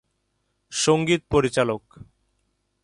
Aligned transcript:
সঙ্গীত 0.71 1.21
পরিচালক 1.31 1.83